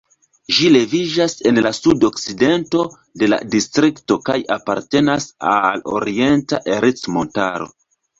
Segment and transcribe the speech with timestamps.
[0.57, 2.81] Ĝi leviĝas en la sudokcidento
[3.23, 7.69] de la distrikto kaj apartenas al Orienta Ercmontaro.